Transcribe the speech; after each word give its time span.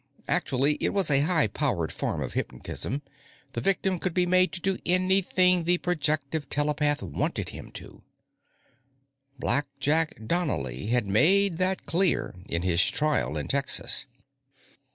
Actually, 0.27 0.79
it 0.81 0.95
was 0.95 1.11
a 1.11 1.19
high 1.19 1.45
powered 1.45 1.91
form 1.91 2.23
of 2.23 2.33
hypnotism; 2.33 3.03
the 3.53 3.61
victim 3.61 3.99
could 3.99 4.15
be 4.15 4.25
made 4.25 4.51
to 4.51 4.59
do 4.59 4.79
anything 4.83 5.63
the 5.63 5.77
projective 5.77 6.49
telepath 6.49 7.03
wanted 7.03 7.49
him 7.49 7.69
to. 7.71 8.01
"Blackjack" 9.37 10.19
Donnely 10.25 10.87
had 10.87 11.05
made 11.05 11.57
that 11.59 11.85
clear 11.85 12.33
in 12.49 12.63
his 12.63 12.83
trial 12.89 13.37
in 13.37 13.47
Texas. 13.47 14.07